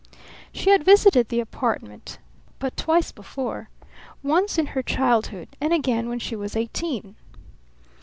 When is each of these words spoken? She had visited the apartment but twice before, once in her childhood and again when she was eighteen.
She 0.51 0.71
had 0.71 0.83
visited 0.83 1.29
the 1.29 1.39
apartment 1.41 2.17
but 2.57 2.75
twice 2.75 3.11
before, 3.11 3.69
once 4.23 4.57
in 4.57 4.65
her 4.73 4.81
childhood 4.81 5.49
and 5.61 5.73
again 5.73 6.09
when 6.09 6.17
she 6.17 6.35
was 6.35 6.55
eighteen. 6.55 7.15